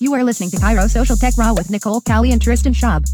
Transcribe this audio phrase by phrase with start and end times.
[0.00, 3.04] You are listening to Chiro Social Tech Raw with Nicole Callie and Tristan Schaub.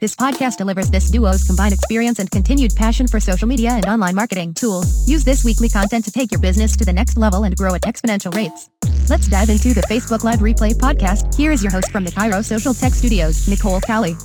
[0.00, 4.14] This podcast delivers this duo's combined experience and continued passion for social media and online
[4.14, 5.06] marketing tools.
[5.06, 7.82] Use this weekly content to take your business to the next level and grow at
[7.82, 8.70] exponential rates.
[9.10, 11.34] Let's dive into the Facebook Live Replay podcast.
[11.34, 14.16] Here is your host from the Chiro Social Tech Studios, Nicole Callie.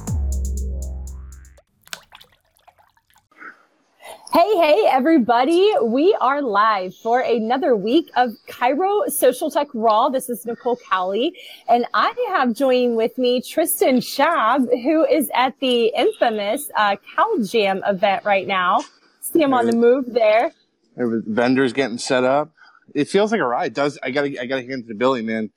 [4.31, 5.73] Hey, hey, everybody.
[5.81, 10.09] We are live for another week of Chiro Social Tech Raw.
[10.09, 11.33] This is Nicole Callie,
[11.67, 17.39] and I have joining with me Tristan Schaub, who is at the infamous uh, Cal
[17.39, 18.81] Jam event right now.
[19.21, 20.51] See him on the move there.
[20.95, 22.51] Vendors getting set up.
[22.93, 23.73] It feels like a ride.
[23.73, 25.49] Does I gotta I gotta hand it to Billy, man.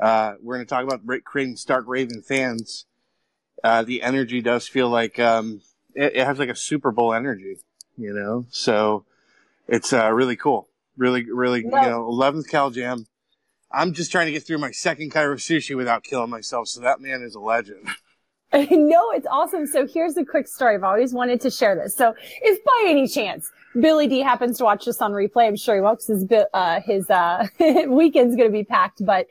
[0.00, 2.86] Uh, we're gonna talk about creating Stark Raven fans.
[3.64, 5.62] Uh, the energy does feel like um,
[5.96, 7.56] it, it has like a Super Bowl energy
[7.98, 8.46] you know?
[8.50, 9.04] So
[9.66, 10.68] it's uh, really cool.
[10.96, 13.06] Really, really, well, you know, 11th Cal Jam.
[13.70, 16.68] I'm just trying to get through my second Chiro sushi without killing myself.
[16.68, 17.86] So that man is a legend.
[18.52, 19.66] no, it's awesome.
[19.66, 20.74] So here's a quick story.
[20.74, 21.94] I've always wanted to share this.
[21.94, 25.74] So if by any chance Billy D happens to watch this on replay, I'm sure
[25.74, 27.46] he won't because his, uh, his, uh,
[27.88, 29.04] weekend's going to be packed.
[29.04, 29.26] But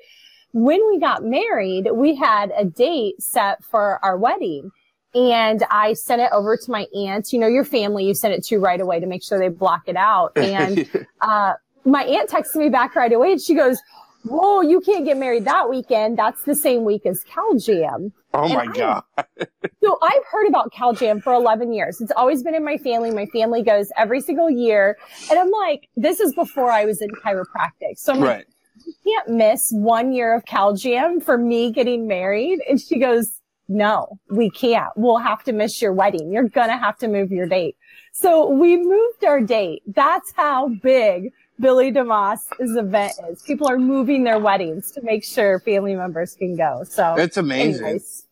[0.54, 4.72] when we got married, we had a date set for our wedding
[5.14, 7.34] and I sent it over to my aunt.
[7.34, 9.84] You know, your family, you send it to right away to make sure they block
[9.88, 10.38] it out.
[10.38, 10.88] And
[11.22, 11.54] uh,
[11.86, 13.80] my aunt texted me back right away and she goes,
[14.24, 16.18] Whoa, you can't get married that weekend.
[16.18, 18.12] That's the same week as Cal Jam.
[18.34, 19.04] Oh and my I, God.
[19.84, 22.02] so I've heard about Cal Jam for 11 years.
[22.02, 23.12] It's always been in my family.
[23.12, 24.98] My family goes every single year.
[25.30, 27.98] And I'm like, this is before I was in chiropractic.
[27.98, 28.38] So I'm right.
[28.38, 28.48] like,
[28.86, 32.60] you can't miss one year of Cal Jam for me getting married.
[32.70, 34.92] And she goes, no, we can't.
[34.96, 36.32] We'll have to miss your wedding.
[36.32, 37.76] You're going to have to move your date.
[38.14, 39.84] So we moved our date.
[39.88, 43.42] That's how big Billy DeMoss's event is.
[43.42, 46.84] People are moving their weddings to make sure family members can go.
[46.88, 47.84] So it's amazing.
[47.84, 48.26] Anyways.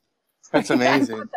[0.52, 1.18] That's amazing.
[1.18, 1.30] Isn't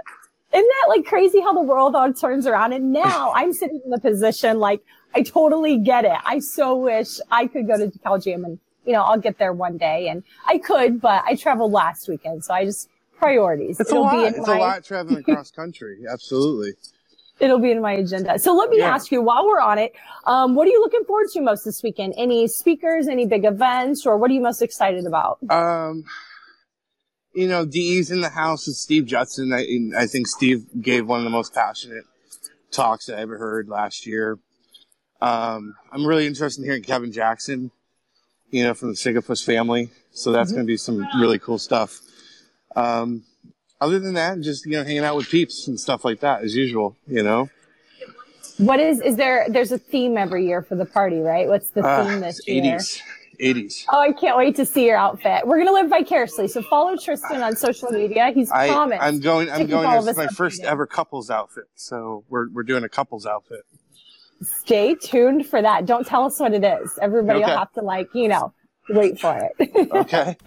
[0.69, 2.72] that like crazy how the world all turns around?
[2.72, 4.82] And now I'm sitting in the position like
[5.15, 6.19] I totally get it.
[6.25, 9.53] I so wish I could go to Cal Jam and you know I'll get there
[9.53, 13.80] one day, and I could, but I traveled last weekend, so I just priorities.
[13.80, 14.26] It's It'll a lot.
[14.26, 14.56] it's my...
[14.56, 16.00] a lot traveling across country.
[16.10, 16.72] Absolutely.
[17.40, 18.38] It'll be in my agenda.
[18.38, 18.92] So let me yeah.
[18.92, 19.92] ask you, while we're on it,
[20.26, 22.14] um, what are you looking forward to most this weekend?
[22.16, 25.38] Any speakers, any big events, or what are you most excited about?
[25.48, 26.04] Um,
[27.34, 29.52] you know, DE's in the house with Steve Judson.
[29.52, 32.04] I, I think Steve gave one of the most passionate
[32.72, 34.38] talks that I ever heard last year.
[35.20, 37.70] Um, I'm really interested in hearing Kevin Jackson,
[38.50, 39.90] you know, from the Sigafoose family.
[40.10, 40.56] So that's mm-hmm.
[40.56, 42.00] going to be some really cool stuff.
[42.76, 43.24] Um,
[43.80, 46.54] other than that, just you know, hanging out with peeps and stuff like that as
[46.54, 46.96] usual.
[47.06, 47.50] You know.
[48.58, 49.46] What is is there?
[49.48, 51.46] There's a theme every year for the party, right?
[51.46, 52.78] What's the uh, theme uh, this year?
[52.78, 53.00] 80s.
[53.40, 53.84] 80s.
[53.88, 55.46] Oh, I can't wait to see your outfit.
[55.46, 56.48] We're gonna live vicariously.
[56.48, 58.32] So follow Tristan on social media.
[58.34, 59.00] He's I, promised.
[59.00, 59.48] I'm going.
[59.48, 61.64] I'm going as my first ever couples outfit.
[61.76, 63.64] So we're we're doing a couples outfit.
[64.42, 65.86] Stay tuned for that.
[65.86, 66.98] Don't tell us what it is.
[67.00, 67.50] Everybody okay.
[67.50, 68.52] will have to like you know
[68.88, 69.90] wait for it.
[69.92, 70.36] okay.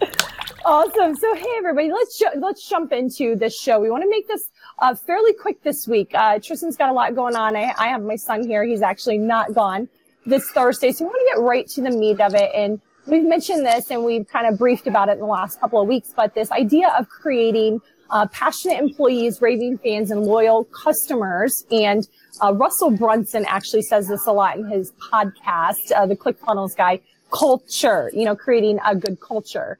[0.64, 1.16] Awesome.
[1.16, 3.80] So, hey, everybody, let's let's jump into this show.
[3.80, 6.12] We want to make this uh, fairly quick this week.
[6.14, 7.56] Uh, Tristan's got a lot going on.
[7.56, 8.62] I, I have my son here.
[8.62, 9.88] He's actually not gone
[10.24, 12.50] this Thursday, so we want to get right to the meat of it.
[12.54, 15.80] And we've mentioned this and we've kind of briefed about it in the last couple
[15.80, 16.12] of weeks.
[16.14, 17.80] But this idea of creating
[18.10, 21.64] uh, passionate employees, raving fans, and loyal customers.
[21.72, 22.06] And
[22.40, 27.00] uh, Russell Brunson actually says this a lot in his podcast, uh, the ClickFunnels guy.
[27.32, 29.78] Culture, you know, creating a good culture.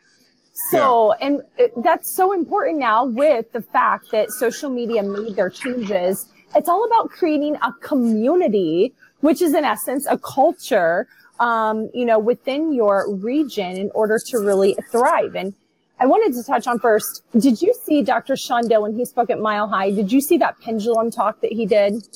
[0.53, 1.27] So, yeah.
[1.27, 1.43] and
[1.83, 6.27] that's so important now with the fact that social media made their changes.
[6.55, 11.09] It's all about creating a community, which is in essence a culture,
[11.41, 15.35] um, you know, within your region in order to really thrive.
[15.35, 15.55] And
[15.99, 18.35] I wanted to touch on first, did you see Dr.
[18.35, 19.91] Shondell when he spoke at Mile High?
[19.91, 22.07] Did you see that pendulum talk that he did?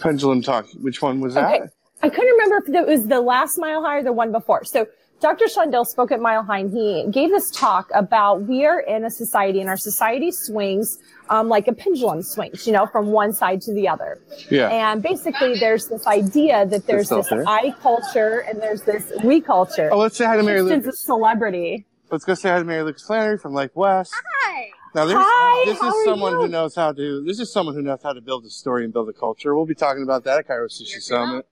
[0.00, 0.66] Pendulum talk.
[0.80, 1.60] Which one was okay.
[1.60, 1.72] that?
[2.02, 4.64] I couldn't remember if it was the last Mile High or the one before.
[4.64, 4.86] So
[5.20, 5.46] Dr.
[5.46, 9.10] Shondell spoke at Mile High and he gave this talk about we are in a
[9.10, 10.98] society and our society swings
[11.30, 14.20] um, like a pendulum swings, you know, from one side to the other.
[14.50, 14.68] Yeah.
[14.68, 19.88] And basically there's this idea that there's this I culture and there's this we culture.
[19.90, 21.02] Oh, let's say hi to Mary Lucas.
[21.02, 21.86] a celebrity.
[22.10, 24.12] Let's go say hi to Mary Lucas Flannery from Lake West.
[24.14, 24.70] Hi.
[24.94, 26.40] Now there's, hi, this is someone you?
[26.42, 28.92] who knows how to, this is someone who knows how to build a story and
[28.92, 29.54] build a culture.
[29.54, 31.46] We'll be talking about that at Chiro Sushi Summit.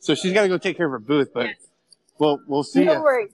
[0.00, 1.69] So she's got to go take care of her booth, but yes.
[2.20, 2.84] We'll, we'll see.
[2.84, 3.28] No worry.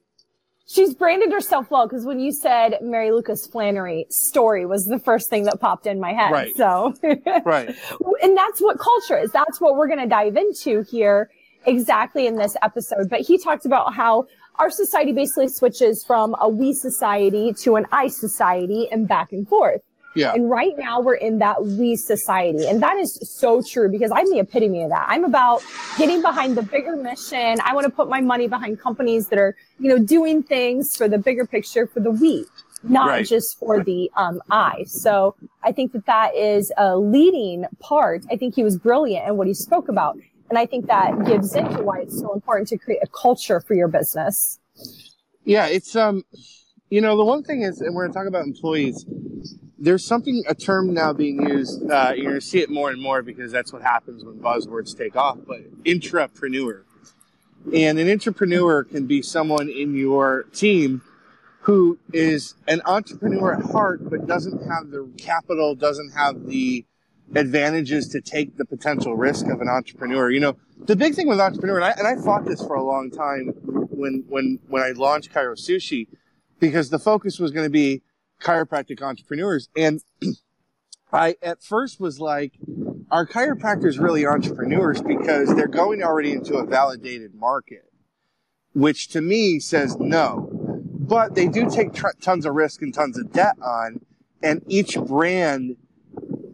[0.67, 5.29] she's branded herself well because when you said Mary Lucas Flannery story was the first
[5.29, 6.31] thing that popped in my head.
[6.31, 6.57] Right.
[6.57, 6.95] So,
[7.45, 7.75] right.
[8.23, 9.31] And that's what culture is.
[9.33, 11.31] That's what we're going to dive into here
[11.67, 13.11] exactly in this episode.
[13.11, 14.27] But he talked about how
[14.59, 19.47] our society basically switches from a we society to an I society and back and
[19.47, 19.83] forth.
[20.17, 20.33] Yeah.
[20.33, 22.67] And right now we're in that we society.
[22.67, 25.05] And that is so true because I'm the epitome of that.
[25.09, 25.63] I'm about
[25.99, 27.59] getting behind the bigger mission.
[27.63, 31.07] I want to put my money behind companies that are, you know, doing things for
[31.07, 32.47] the bigger picture for the we,
[32.83, 33.27] not Right.
[33.27, 34.85] just for the um, I.
[34.87, 38.25] So I think that that is a leading part.
[38.31, 40.17] I think he was brilliant in what he spoke about.
[40.49, 43.75] And I think that gives into why it's so important to create a culture for
[43.75, 44.61] your business.
[45.45, 46.23] Yeah, it's um,
[46.89, 49.05] you know, the one thing is, and we're to talk about employees.
[49.79, 51.89] There's something a term now being used.
[51.91, 55.17] Uh, you're to see it more and more because that's what happens when buzzwords take
[55.17, 55.39] off.
[55.47, 56.83] But intrapreneur,
[57.75, 61.03] and an intrapreneur can be someone in your team
[61.61, 66.87] who is an entrepreneur at heart, but doesn't have the capital, doesn't have the
[67.35, 70.31] advantages to take the potential risk of an entrepreneur.
[70.31, 72.85] You know, the big thing with entrepreneur, and I, and I fought this for a
[72.85, 76.07] long time when when when I launched Chiro Sushi,
[76.61, 78.03] because the focus was going to be
[78.41, 80.03] chiropractic entrepreneurs, and
[81.13, 82.53] I at first was like,
[83.11, 87.91] are chiropractors really entrepreneurs because they're going already into a validated market,
[88.75, 90.51] which to me says no.
[90.53, 94.01] But they do take tr- tons of risk and tons of debt on,
[94.43, 95.77] and each brand,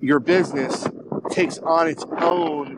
[0.00, 0.86] your business
[1.30, 2.76] takes on its own,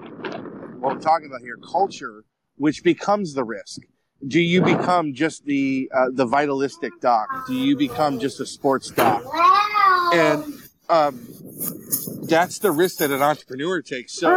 [0.80, 2.24] what we're talking about here, culture,
[2.56, 3.82] which becomes the risk.
[4.26, 7.28] Do you become just the uh, the vitalistic doc?
[7.46, 9.22] Do you become just a sports doc?
[10.14, 10.44] And
[10.88, 11.26] um,
[12.22, 14.14] that's the risk that an entrepreneur takes.
[14.14, 14.30] So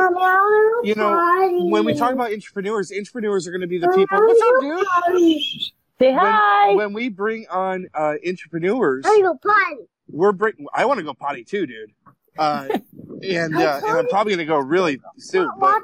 [0.84, 4.20] you know, when we talk about entrepreneurs, entrepreneurs are going to be the people.
[4.20, 5.52] What's up, dude?
[6.00, 6.68] Say hi.
[6.70, 9.88] When, when we bring on uh, entrepreneurs, I go potty.
[10.10, 10.54] we're bring.
[10.74, 11.92] I want to go potty too, dude.
[12.38, 12.68] Uh,
[13.24, 15.50] and uh, and I'm probably going to go really soon.
[15.60, 15.82] But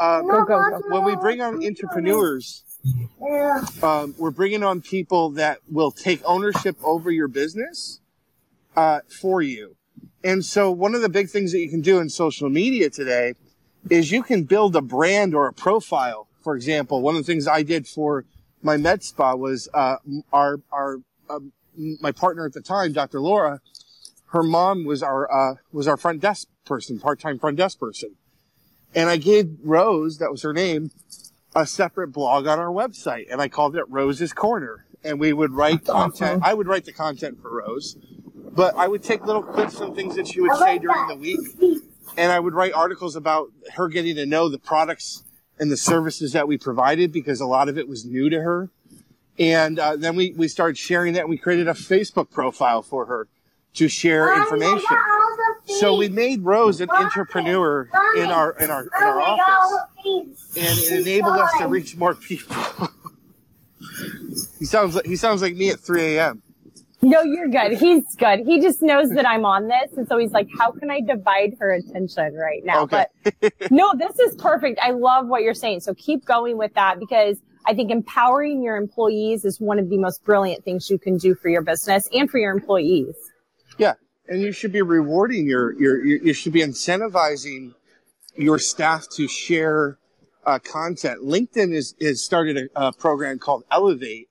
[0.00, 0.80] uh, Go, go, go.
[0.88, 2.64] when we bring on entrepreneurs,
[3.82, 8.00] Um, we're bringing on people that will take ownership over your business
[8.76, 9.76] uh, for you.
[10.22, 13.34] And so, one of the big things that you can do in social media today
[13.90, 16.28] is you can build a brand or a profile.
[16.42, 18.24] For example, one of the things I did for
[18.62, 19.96] my med spa was uh,
[20.32, 20.98] our our
[21.30, 21.52] um,
[22.00, 23.20] my partner at the time, Dr.
[23.20, 23.60] Laura.
[24.26, 28.16] Her mom was our uh, was our front desk person, part time front desk person,
[28.94, 30.90] and I gave Rose, that was her name,
[31.54, 34.84] a separate blog on our website and I called it Rose's Corner.
[35.04, 36.42] And we would write content.
[36.44, 37.96] I would write the content for Rose,
[38.34, 41.38] but I would take little clips and things that she would say during the week.
[42.16, 45.22] And I would write articles about her getting to know the products
[45.60, 48.70] and the services that we provided because a lot of it was new to her.
[49.38, 53.06] And uh, then we, we started sharing that and we created a Facebook profile for
[53.06, 53.28] her
[53.74, 54.96] to share information.
[55.80, 61.00] So we made Rose an intrapreneur in our in our in our office and it
[61.00, 62.56] enabled us to reach more people.
[64.58, 66.42] he sounds like he sounds like me at 3 a.m.
[67.00, 67.78] No, you're good.
[67.78, 68.40] He's good.
[68.40, 69.96] He just knows that I'm on this.
[69.96, 72.82] And so he's like, how can I divide her attention right now?
[72.82, 73.06] Okay.
[73.22, 74.80] But no, this is perfect.
[74.82, 75.80] I love what you're saying.
[75.80, 79.98] So keep going with that because I think empowering your employees is one of the
[79.98, 83.14] most brilliant things you can do for your business and for your employees.
[83.78, 83.94] Yeah,
[84.28, 87.74] and you should be rewarding your your, your you should be incentivizing
[88.36, 89.98] your staff to share
[90.44, 91.22] uh, content.
[91.22, 94.28] LinkedIn is is started a, a program called Elevate,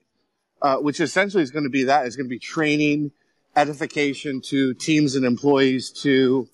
[0.62, 3.12] uh, which essentially is going to be that is going to be training,
[3.56, 6.48] edification to teams and employees to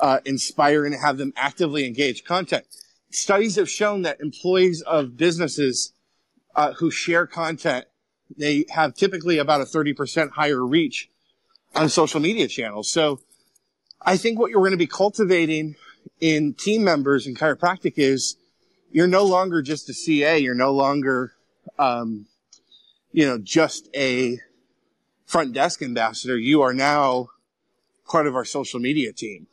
[0.00, 2.64] uh, inspire and have them actively engage content.
[3.10, 5.92] Studies have shown that employees of businesses
[6.54, 7.86] uh, who share content,
[8.36, 11.10] they have typically about a 30% higher reach
[11.74, 12.90] on social media channels.
[12.90, 13.20] So
[14.02, 15.76] I think what you're going to be cultivating
[16.20, 18.36] in team members in chiropractic is
[18.90, 20.38] you're no longer just a CA.
[20.38, 21.32] You're no longer,
[21.78, 22.26] um,
[23.12, 24.38] you know, just a
[25.26, 26.36] front desk ambassador.
[26.36, 27.28] You are now
[28.08, 29.46] part of our social media team.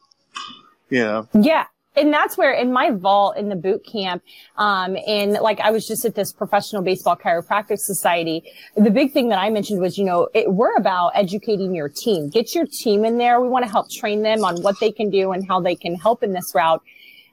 [0.89, 1.65] You know, Yeah.
[1.97, 4.21] And that's where in my vault in the boot camp,
[4.57, 8.43] um, and like I was just at this professional baseball chiropractic society.
[8.75, 12.29] The big thing that I mentioned was, you know, it, we're about educating your team.
[12.29, 13.41] Get your team in there.
[13.41, 15.95] We want to help train them on what they can do and how they can
[15.95, 16.83] help in this route.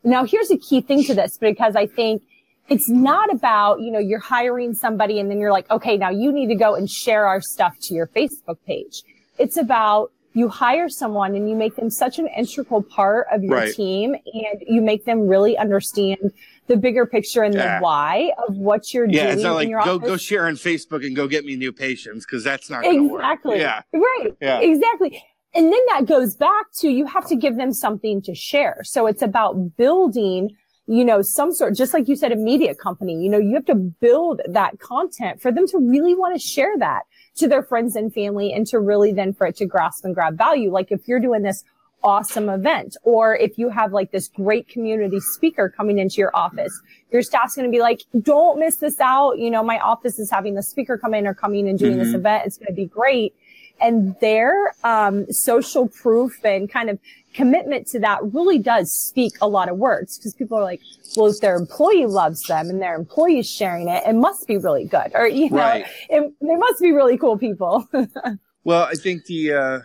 [0.02, 2.22] Now, here's a key thing to this because I think
[2.70, 6.32] it's not about, you know, you're hiring somebody and then you're like, okay, now you
[6.32, 9.02] need to go and share our stuff to your Facebook page.
[9.38, 13.52] It's about you hire someone and you make them such an integral part of your
[13.56, 13.74] Right.
[13.74, 16.32] team and you make them really understand
[16.66, 17.78] the bigger picture and Yeah.
[17.78, 20.08] the why of what you're yeah, doing it's not like go office.
[20.08, 23.20] go share on Facebook and go get me new patients because that's not going work.
[23.22, 23.58] Exactly.
[23.60, 24.34] Yeah, Right.
[24.40, 24.58] Yeah.
[24.60, 25.22] Exactly.
[25.54, 28.80] And then that goes back to you have to give them something to share.
[28.82, 30.50] So it's about building
[30.86, 33.64] you know, some sort, just like you said, a media company, you know, you have
[33.66, 37.02] to build that content for them to really want to share that
[37.36, 40.36] to their friends and family and to really then for it to grasp and grab
[40.36, 40.70] value.
[40.70, 41.64] Like if you're doing this
[42.04, 42.96] awesome event.
[43.02, 46.78] Or if you have like this great community speaker coming into your office,
[47.10, 49.38] your staff's going to be like, don't miss this out.
[49.38, 52.04] You know, my office is having the speaker come in or coming and doing mm-hmm.
[52.04, 52.46] this event.
[52.46, 53.34] It's going to be great.
[53.80, 56.98] And their um, social proof and kind of
[57.34, 60.80] commitment to that really does speak a lot of words because people are like,
[61.16, 64.56] well, if their employee loves them and their employee is sharing it, it must be
[64.56, 65.10] really good.
[65.14, 65.86] Or, you know, right.
[66.08, 67.86] it, they must be really cool people.
[68.64, 69.80] well, I think the, uh,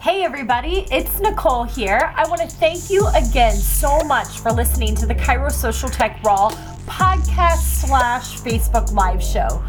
[0.00, 2.14] Hey everybody, it's Nicole here.
[2.16, 6.22] I want to thank you again so much for listening to the Chiro Social Tech
[6.22, 6.50] Raw
[6.86, 9.62] podcast slash Facebook live show.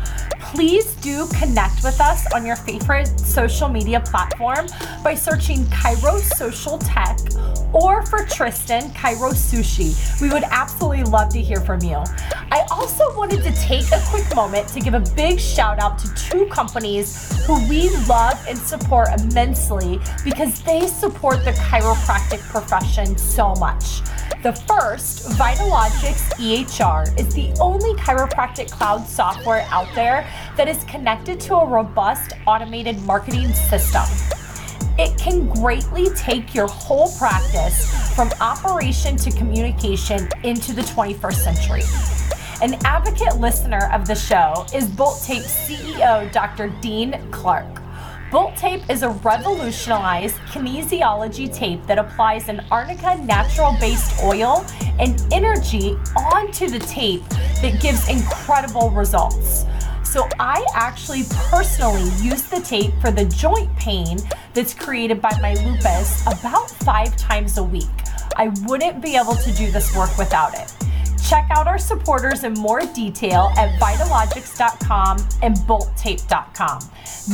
[0.51, 4.65] Please do connect with us on your favorite social media platform
[5.03, 7.19] by searching Chiro Social Tech
[7.71, 10.19] or for Tristan, Chiro Sushi.
[10.19, 12.03] We would absolutely love to hear from you.
[12.51, 16.13] I also wanted to take a quick moment to give a big shout out to
[16.15, 23.53] two companies who we love and support immensely because they support the chiropractic profession so
[23.55, 24.01] much.
[24.41, 30.25] The first, Vitalogics EHR, is the only chiropractic cloud software out there
[30.57, 34.03] that is connected to a robust automated marketing system.
[34.97, 41.83] It can greatly take your whole practice from operation to communication into the 21st century.
[42.61, 46.67] An advocate listener of the show is Bolt Tape CEO Dr.
[46.81, 47.81] Dean Clark.
[48.31, 54.63] Bolt tape is a revolutionized kinesiology tape that applies an arnica natural based oil
[54.99, 57.27] and energy onto the tape
[57.61, 59.65] that gives incredible results.
[60.09, 64.17] So I actually personally use the tape for the joint pain
[64.55, 67.85] that's created by my lupus about five times a week.
[68.35, 70.73] I wouldn't be able to do this work without it.
[71.29, 76.79] Check out our supporters in more detail at Vitalogics.com and BoltTape.com.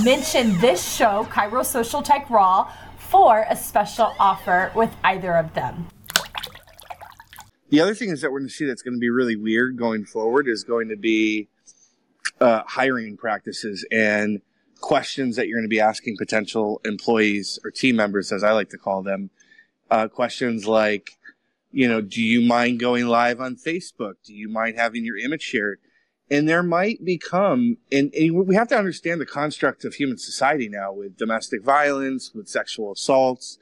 [0.04, 1.26] Mention this show,
[1.64, 5.88] Social Tech Raw, for a special offer with either of them.
[7.70, 9.78] The other thing is that we're going to see that's going to be really weird
[9.78, 11.48] going forward is going to be
[12.42, 14.42] uh, hiring practices and
[14.82, 18.70] questions that you're going to be asking potential employees or team members, as I like
[18.70, 19.30] to call them.
[19.90, 21.12] Uh, questions like,
[21.72, 24.16] you know, do you mind going live on Facebook?
[24.24, 25.80] Do you mind having your image shared?
[26.30, 30.68] And there might become, and, and we have to understand the construct of human society
[30.68, 33.60] now with domestic violence, with sexual assaults,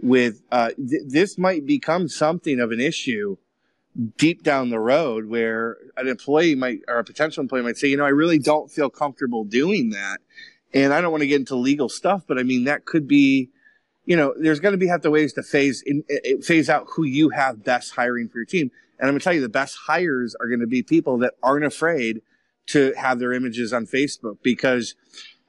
[0.00, 3.36] with uh, th- this might become something of an issue
[4.18, 7.96] deep down the road where an employee might or a potential employee might say, you
[7.96, 10.18] know, I really don't feel comfortable doing that.
[10.74, 13.50] And I don't want to get into legal stuff, but I mean, that could be,
[14.04, 16.04] you know, there's going to be have to ways to phase in,
[16.42, 18.70] phase out who you have best hiring for your team.
[18.98, 21.34] And I'm going to tell you the best hires are going to be people that
[21.42, 22.20] aren't afraid
[22.68, 24.94] to have their images on Facebook because,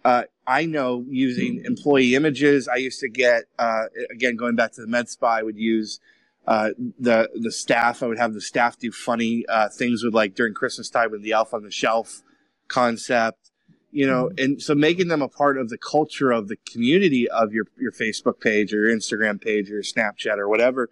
[0.06, 4.82] uh, I know using employee images, I used to get, uh, again, going back to
[4.82, 6.00] the med spa, I would use,
[6.48, 8.01] uh, the the staff.
[8.01, 11.22] I would have the staff do funny uh, things with like during Christmas time with
[11.22, 12.24] the Elf on the Shelf
[12.70, 13.51] concept,
[13.92, 14.44] you know, mm-hmm.
[14.44, 17.92] and so making them a part of the culture of the community of your your
[17.92, 20.89] Facebook page or your Instagram page or your Snapchat or whatever.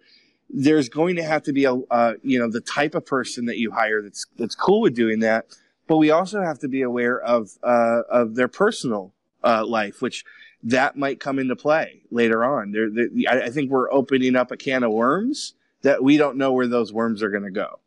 [0.48, 3.56] There's going to have to be a uh, you know the type of person that
[3.56, 5.46] you hire that's that's cool with doing that,
[5.86, 10.22] but we also have to be aware of uh, of their personal uh, life, which
[10.62, 12.72] that might come into play later on.
[12.72, 12.88] There,
[13.28, 16.92] I think we're opening up a can of worms that we don't know where those
[16.92, 17.78] worms are going to go.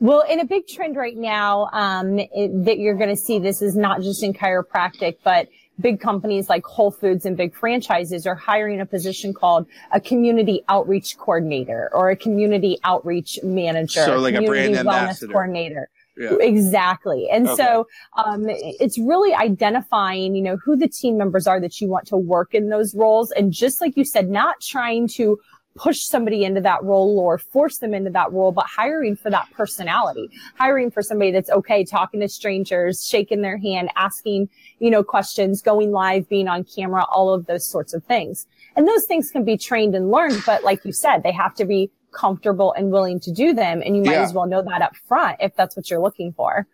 [0.00, 3.60] Well, in a big trend right now um, it, that you're going to see, this
[3.60, 5.48] is not just in chiropractic, but
[5.80, 10.62] big companies like Whole Foods and big franchises are hiring a position called a community
[10.68, 15.32] outreach coordinator or a community outreach manager, so like a brand wellness ambassador.
[15.32, 15.90] coordinator.
[16.18, 16.34] Yeah.
[16.40, 17.28] Exactly.
[17.30, 17.62] And okay.
[17.62, 22.06] so, um, it's really identifying, you know, who the team members are that you want
[22.08, 23.30] to work in those roles.
[23.32, 25.38] And just like you said, not trying to
[25.78, 29.48] push somebody into that role or force them into that role, but hiring for that
[29.52, 34.48] personality, hiring for somebody that's okay talking to strangers, shaking their hand, asking,
[34.80, 38.46] you know, questions, going live, being on camera, all of those sorts of things.
[38.76, 41.64] And those things can be trained and learned, but like you said, they have to
[41.64, 43.82] be comfortable and willing to do them.
[43.84, 44.22] And you might yeah.
[44.22, 46.66] as well know that up front if that's what you're looking for.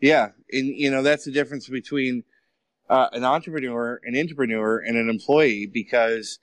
[0.00, 0.28] Yeah.
[0.52, 2.22] And, you know, that's the difference between
[2.88, 6.38] uh, an entrepreneur, an entrepreneur, and an employee because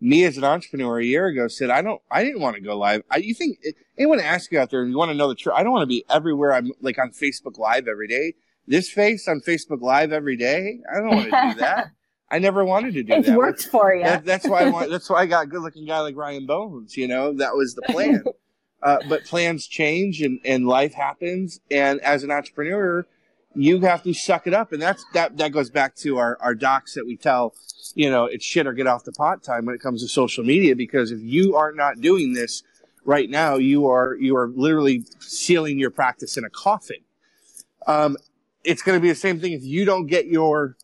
[0.00, 2.78] me as an entrepreneur a year ago said, I don't, I didn't want to go
[2.78, 3.02] live.
[3.10, 3.58] I, you think
[3.98, 5.54] anyone ask you out there and you want to know the truth?
[5.56, 6.54] I don't want to be everywhere.
[6.54, 8.34] I'm like on Facebook live every day.
[8.66, 10.78] This face on Facebook live every day.
[10.90, 11.88] I don't want to do that.
[12.30, 13.32] I never wanted to do it's that.
[13.32, 14.04] It's worked for you.
[14.04, 16.46] That, that's why I want, that's why I got a good looking guy like Ryan
[16.46, 16.96] Bones.
[16.96, 18.22] You know, that was the plan.
[18.82, 21.60] uh, but plans change and, and life happens.
[21.70, 23.06] And as an entrepreneur,
[23.54, 24.72] you have to suck it up.
[24.72, 27.54] And that's that that goes back to our, our docs that we tell,
[27.94, 30.44] you know, it's shit or get off the pot time when it comes to social
[30.44, 30.76] media.
[30.76, 32.62] Because if you are not doing this
[33.04, 36.98] right now, you are you are literally sealing your practice in a coffin.
[37.86, 38.16] Um,
[38.62, 40.76] it's going to be the same thing if you don't get your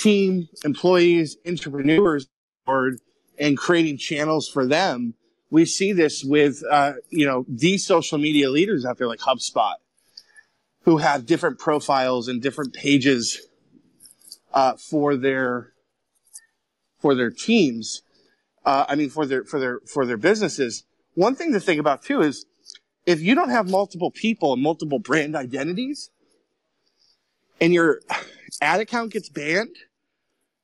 [0.00, 2.28] team, employees, entrepreneurs
[2.66, 3.00] board
[3.38, 5.14] and creating channels for them.
[5.50, 9.74] We see this with, uh, you know, these social media leaders out there like HubSpot
[10.84, 13.46] who have different profiles and different pages,
[14.52, 15.72] uh, for their,
[16.98, 18.02] for their teams.
[18.64, 20.84] Uh, I mean, for their, for their, for their businesses.
[21.14, 22.46] One thing to think about too is
[23.06, 26.10] if you don't have multiple people and multiple brand identities
[27.60, 28.00] and your
[28.60, 29.76] ad account gets banned,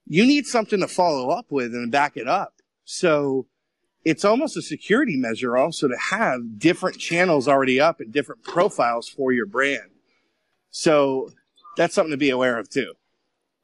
[0.06, 2.54] you need something to follow up with and back it up.
[2.84, 3.46] So
[4.04, 9.08] it's almost a security measure also to have different channels already up and different profiles
[9.08, 9.90] for your brand.
[10.70, 11.30] So
[11.76, 12.94] that's something to be aware of too.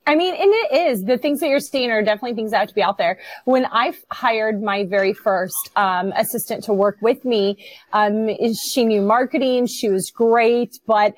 [0.06, 2.68] I mean, and it is the things that you're seeing are definitely things that have
[2.68, 3.18] to be out there.
[3.44, 9.00] When I hired my very first um, assistant to work with me, um, she knew
[9.02, 9.66] marketing.
[9.66, 11.14] She was great, but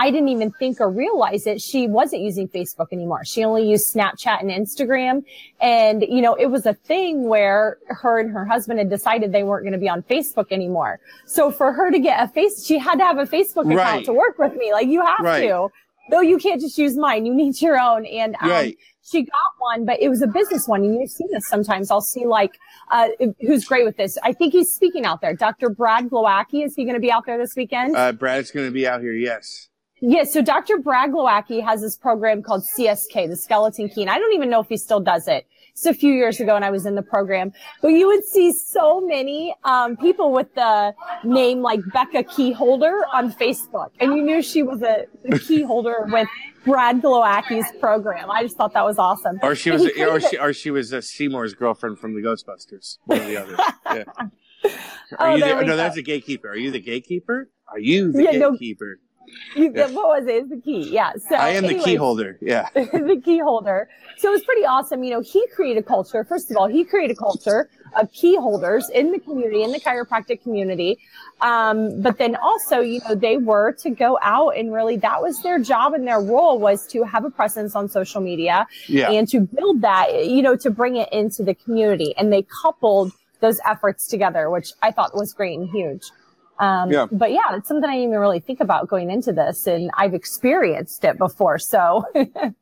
[0.00, 3.24] I didn't even think or realize that she wasn't using Facebook anymore.
[3.24, 5.24] She only used Snapchat and Instagram.
[5.60, 9.42] And, you know, it was a thing where her and her husband had decided they
[9.42, 11.00] weren't going to be on Facebook anymore.
[11.26, 14.04] So for her to get a face, she had to have a Facebook account Right.
[14.04, 14.72] to work with me.
[14.72, 15.40] Like you have Right.
[15.48, 15.68] to.
[16.10, 17.26] No, you can't just use mine.
[17.26, 18.06] You need your own.
[18.06, 18.76] And um, Right.
[19.02, 20.82] she got one, but it was a business one.
[20.84, 21.90] And you've seen this sometimes.
[21.90, 22.52] I'll see like,
[22.90, 23.08] uh,
[23.40, 24.16] who's great with this.
[24.22, 25.34] I think he's speaking out there.
[25.34, 25.70] Dr.
[25.70, 26.64] Brad Glowacki.
[26.64, 27.96] Is he going to be out there this weekend?
[27.96, 29.12] Uh, Brad's going to be out here.
[29.12, 29.68] Yes.
[30.00, 30.78] Yes, so Dr.
[30.78, 34.02] Brad Glowacki has this program called CSK, the Skeleton Key.
[34.02, 35.44] And I don't even know if he still does it.
[35.78, 38.52] It's a few years ago and I was in the program, but you would see
[38.52, 40.92] so many, um, people with the
[41.22, 43.90] name like Becca Keyholder on Facebook.
[44.00, 45.06] And you knew she was a
[45.38, 46.26] key holder with
[46.64, 48.28] Brad Glowacki's program.
[48.28, 49.38] I just thought that was awesome.
[49.40, 52.98] Or she was, he or she, or she was uh, Seymour's girlfriend from the Ghostbusters.
[53.04, 53.56] One or the other.
[53.94, 54.72] Yeah.
[55.20, 55.76] Are Oh, you the, no, go.
[55.76, 56.48] that's a gatekeeper.
[56.48, 57.48] Are you the gatekeeper?
[57.68, 58.50] Are you the Yeah, no.
[58.50, 58.98] gatekeeper?
[59.00, 59.07] you,
[59.56, 60.34] what was it?
[60.36, 60.88] It's the key.
[60.90, 61.12] Yeah.
[61.28, 62.38] So I am the anyways, key holder.
[62.40, 62.68] Yeah.
[62.74, 63.88] the key holder.
[64.18, 65.04] So it was pretty awesome.
[65.04, 66.24] You know, he created a culture.
[66.24, 69.80] First of all, he created a culture of key holders in the community, in the
[69.80, 70.98] chiropractic community.
[71.40, 75.40] Um, but then also, you know, they were to go out and really that was
[75.42, 79.10] their job and their role was to have a presence on social media Yeah.
[79.10, 82.14] and to build that, you know, to bring it into the community.
[82.16, 86.10] And they coupled those efforts together, which I thought was great and huge.
[86.58, 87.06] Um, Yeah.
[87.10, 90.14] but yeah, it's something I didn't even really think about going into this and I've
[90.14, 91.58] experienced it before.
[91.58, 92.04] So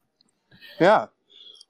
[0.80, 1.06] Yeah.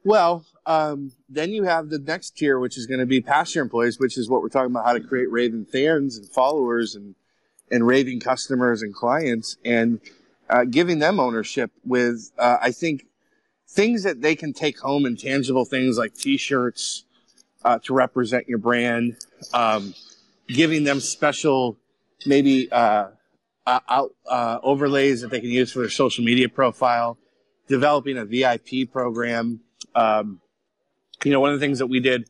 [0.05, 3.63] Well, um, then you have the next tier, which is going to be past year
[3.63, 7.15] employees, which is what we're talking about how to create raving fans and followers and,
[7.71, 10.01] and raving customers and clients and
[10.49, 13.07] uh, giving them ownership with, uh, I think,
[13.69, 17.05] things that they can take home and tangible things like t-shirts
[17.65, 19.17] uh, to represent your brand,
[19.53, 19.93] um,
[20.47, 21.77] giving them special,
[22.25, 23.09] maybe uh,
[23.67, 27.19] out, uh, overlays that they can use for their social media profile,
[27.69, 29.61] developing a VIP program.
[29.95, 30.41] Um,
[31.25, 32.29] you know, one of the things that we did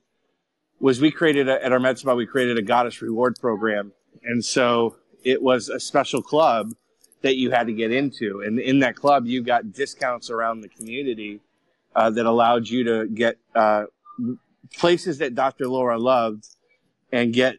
[0.80, 3.92] was we created a, at our med spa, we created a goddess reward program.
[4.22, 6.72] And so it was a special club
[7.22, 8.40] that you had to get into.
[8.40, 11.40] And in that club, you got discounts around the community
[11.94, 13.84] uh, that allowed you to get uh,
[14.74, 15.66] places that Dr.
[15.66, 16.46] Laura loved
[17.12, 17.56] and get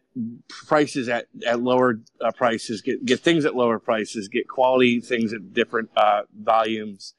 [0.66, 5.34] prices at, at lower uh, prices, get, get things at lower prices, get quality things
[5.34, 7.14] at different uh, volumes.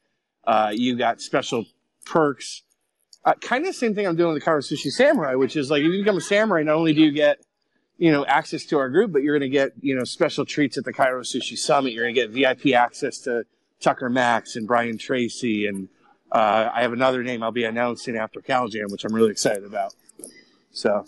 [0.44, 1.64] Uh, you got special
[2.04, 2.62] perks.
[3.24, 5.70] Uh, kind of the same thing I'm doing with the Chiro Sushi Samurai, which is
[5.70, 7.38] like if you become a samurai, not only do you get
[7.98, 10.78] you know access to our group, but you're going to get you know special treats
[10.78, 11.92] at the Chiro Sushi Summit.
[11.92, 13.44] You're going to get VIP access to
[13.80, 15.88] Tucker Max and Brian Tracy, and
[16.30, 19.94] uh, I have another name I'll be announcing after CalJam, which I'm really excited about.
[20.70, 21.04] So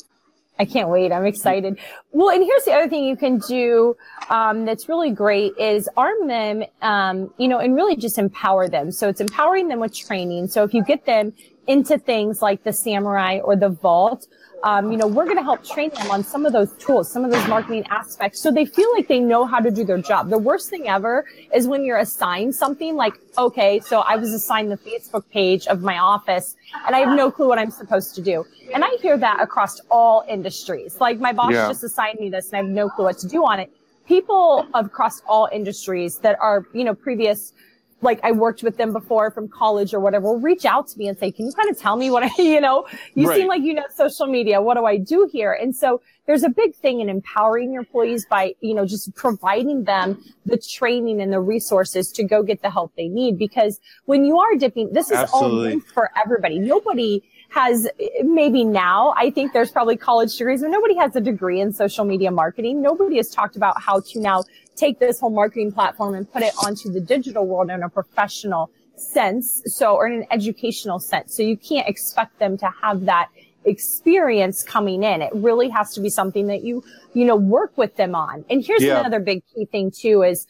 [0.61, 1.11] I can't wait.
[1.11, 1.79] I'm excited.
[2.13, 3.97] Well, and here's the other thing you can do
[4.29, 8.93] um, that's really great is arm them, um, you know, and really just empower them.
[8.93, 10.49] So it's empowering them with training.
[10.49, 11.33] So if you get them
[11.67, 14.27] into things like the Samurai or the Vault,
[14.63, 17.25] um, you know, we're going to help train them on some of those tools, some
[17.25, 20.29] of those marketing aspects, so they feel like they know how to do their job.
[20.29, 24.71] The worst thing ever is when you're assigned something like, okay, so I was assigned
[24.71, 28.23] the Facebook page of my office, and I have no clue what I'm supposed to
[28.23, 28.45] do.
[28.75, 31.01] And I hear that across all industries.
[31.01, 31.69] Like my boss Yeah.
[31.69, 33.73] just assigned me this, and I have no clue what to do on it.
[34.07, 37.53] People across all industries that are, you know, previous
[38.03, 41.09] like I worked with them before from college or whatever, will reach out to me
[41.09, 43.37] and say, can you kind of tell me what I, you know, you Right.
[43.39, 44.61] seem like you know social media.
[44.63, 45.53] What do I do here?
[45.53, 49.85] And so there's a big thing in empowering your employees by, you know, just providing
[49.85, 53.37] them the training and the resources to go get the help they need.
[53.39, 56.59] Because when you are dipping, this is all new for everybody.
[56.59, 57.89] Nobody has
[58.23, 62.05] maybe now I think there's probably college degrees, but nobody has a degree in social
[62.05, 62.81] media marketing.
[62.81, 64.45] Nobody has talked about how to now
[64.77, 68.71] take this whole marketing platform and put it onto the digital world in a professional
[68.97, 69.63] sense.
[69.67, 71.35] So, or in an educational sense.
[71.37, 73.29] So you can't expect them to have that
[73.65, 75.21] experience coming in.
[75.21, 76.83] It really has to be something that you,
[77.15, 78.45] you know, work with them on.
[78.49, 79.01] And here's Yeah.
[79.01, 80.47] another big key thing too is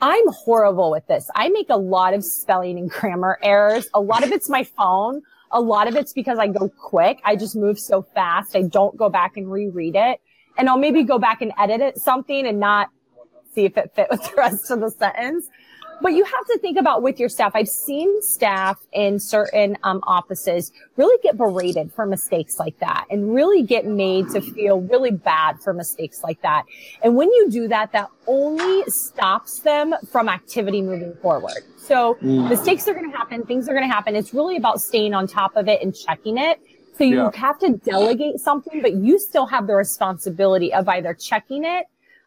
[0.00, 1.30] I'm horrible with this.
[1.34, 3.88] I make a lot of spelling and grammar errors.
[3.94, 5.22] A lot of it's my phone.
[5.54, 7.20] A lot of it's because I go quick.
[7.24, 8.54] I just move so fast.
[8.54, 10.20] I don't go back and reread it.
[10.58, 12.90] And I'll maybe go back and edit it something and not
[13.54, 15.48] see if it fit with the rest of the sentence.
[16.00, 17.52] But you have to think about with your staff.
[17.54, 23.34] I've seen staff in certain um, offices really get berated for mistakes like that and
[23.34, 26.64] really get made to feel really bad for mistakes like that.
[27.02, 31.62] And when you do that, that only stops them from activity moving forward.
[31.76, 33.44] So mistakes are going to happen.
[33.44, 34.16] Things are going to happen.
[34.16, 36.60] It's really about staying on top of it and checking it.
[36.96, 37.30] So you Yeah.
[37.34, 41.86] have to delegate something, but you still have the responsibility of either checking it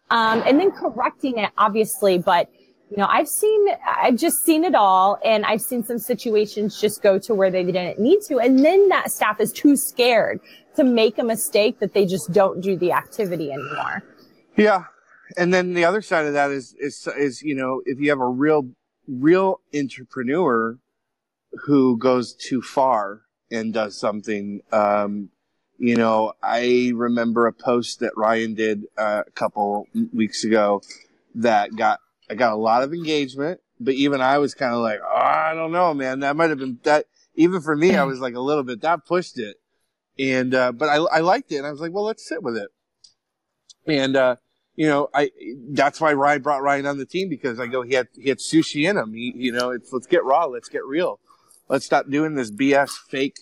[0.09, 2.17] um, and then correcting it, obviously.
[2.17, 2.49] But
[2.89, 7.01] you know, I've seen, I've just seen it all, and I've seen some situations just
[7.01, 10.39] go to where they didn't need to, and then that staff is too scared
[10.75, 14.03] to make a mistake that they just don't do the activity anymore.
[14.55, 14.85] Yeah,
[15.35, 18.19] and then the other side of that is is is you know if you have
[18.19, 18.69] a real
[19.07, 20.77] real entrepreneur
[21.65, 23.21] who goes too far
[23.51, 24.61] and does something.
[24.71, 25.29] Um,
[25.79, 30.81] you know, I remember a post that Ryan did uh, a couple weeks ago
[31.35, 34.99] that got I got a lot of engagement, but even I was kind of like,
[35.03, 36.19] oh, I don't know, man.
[36.21, 37.05] That might have been that.
[37.35, 39.57] Even for me, I was like a little bit that pushed it,
[40.19, 42.57] and uh, but I I liked it, and I was like, well, let's sit with
[42.57, 42.69] it,
[43.85, 44.35] and uh,
[44.77, 45.31] you know, I
[45.71, 48.37] that's why Ryan brought Ryan on the team because I go he had he had
[48.37, 49.13] sushi in him.
[49.13, 51.19] He, you know, it's let's get raw, let's get real,
[51.67, 53.39] let's stop doing this BS fake,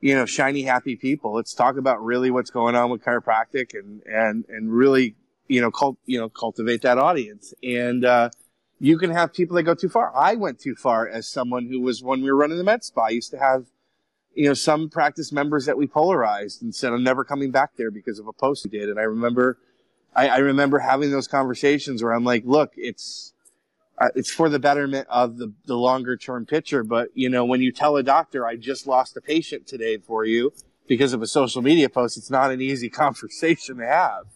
[0.00, 1.32] you know, shiny happy people.
[1.34, 5.16] Let's talk about really what's going on with chiropractic and and and really
[5.48, 8.04] you know cult you know cultivate that audience and.
[8.04, 8.30] uh
[8.78, 10.14] you can have people that go too far.
[10.14, 13.06] I went too far as someone who was when we were running the med spa.
[13.06, 13.66] I used to have,
[14.34, 17.90] you know, some practice members that we polarized and said, I'm never coming back there
[17.90, 18.90] because of a post we did.
[18.90, 19.58] And I remember,
[20.14, 23.32] I, I remember having those conversations where I'm like, look, it's,
[23.98, 26.84] uh, it's for the betterment of the, the longer term picture.
[26.84, 30.26] But, you know, when you tell a doctor, I just lost a patient today for
[30.26, 30.52] you
[30.86, 34.26] because of a social media post, it's not an easy conversation to have.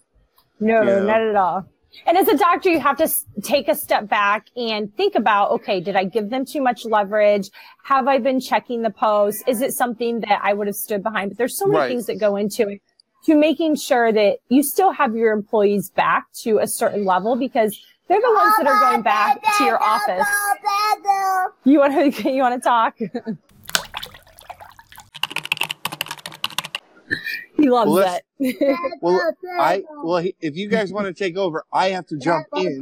[0.61, 0.99] No, Yeah.
[1.01, 1.65] not at all.
[2.05, 3.09] And as a doctor, you have to
[3.41, 7.49] take a step back and think about, okay, did I give them too much leverage?
[7.83, 9.43] Have I been checking the post?
[9.45, 11.31] Is it something that I would have stood behind?
[11.31, 11.87] But there's so many Right.
[11.89, 12.81] things that go into it
[13.25, 17.77] to making sure that you still have your employees back to a certain level because
[18.07, 20.27] they're the ones that are going back to your office.
[21.65, 22.97] You want to, you want to talk?
[27.61, 28.55] He loves Well, let's-
[29.01, 29.19] Well,
[29.59, 32.81] I well, he- if you guys want to take over, I have to jump in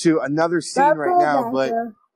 [0.00, 1.50] to another scene right now.
[1.52, 1.72] But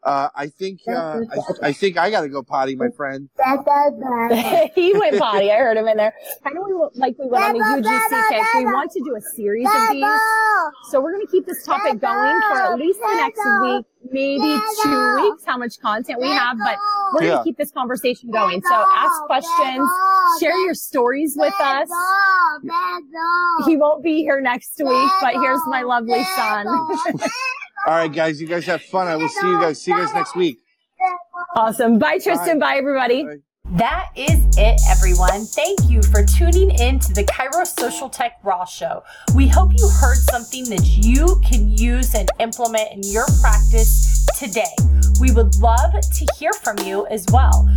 [0.07, 1.21] uh, I think uh,
[1.63, 3.29] I, I think I got to go potty, my friend.
[4.75, 5.51] he went potty.
[5.51, 6.15] I heard him in there.
[6.45, 6.65] Kind of
[6.95, 8.43] like we went on the UGC kick.
[8.55, 10.05] We want to do a series of these.
[10.91, 14.61] So we're going to keep this topic going for at least the next week, maybe
[14.85, 16.77] two weeks, how much content we have, but
[17.13, 17.43] we're going to Yeah.
[17.45, 18.63] keep this conversation going.
[18.63, 19.89] So ask questions,
[20.41, 21.89] share your stories with us.
[23.67, 26.67] He won't be here next week, but here's my lovely son.
[27.87, 29.07] All right, guys, you guys have fun.
[29.07, 29.81] I will see you guys.
[29.81, 30.59] See you guys next week.
[31.55, 32.01] awesome.
[32.01, 32.59] Bye, Tristan.
[32.59, 33.23] Bye, everybody.
[33.23, 33.37] Bye.
[33.79, 35.45] That is it, everyone.
[35.45, 39.05] Thank you for tuning in to the Chiro Social Tech Raw Show.
[39.37, 44.75] We hope you heard something that you can use and implement in your practice today.
[45.21, 47.69] We would love to hear from you as well.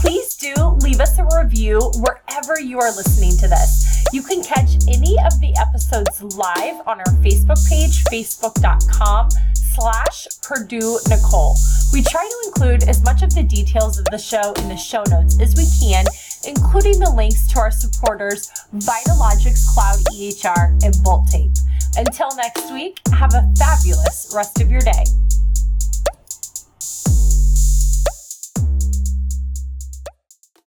[0.00, 3.83] Please do leave us a review wherever you are listening to this.
[4.12, 9.28] You can catch any of the episodes live on our Facebook page, facebook.com
[9.74, 11.56] slash Purdue Nicole.
[11.92, 15.02] We try to include as much of the details of the show in the show
[15.10, 16.06] notes as we can,
[16.46, 21.52] including the links to our supporters, Vitalogics Cloud EHR and Bolt Tape.
[21.96, 25.04] Until next week, have a fabulous rest of your day.